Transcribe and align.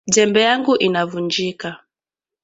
Jembe 0.13 0.41
yangu 0.47 0.73
inavunjika 0.87 1.77